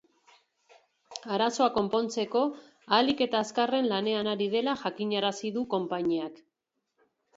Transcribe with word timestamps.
Arazoa 1.35 1.67
konpontzeko 1.75 2.41
ahalik 2.95 3.21
eta 3.27 3.41
azkarren 3.47 3.91
lanean 3.93 4.31
ari 4.33 4.49
dela 4.57 4.75
jakinarazi 4.85 5.53
du 5.59 5.67
konpainiak. 5.75 6.43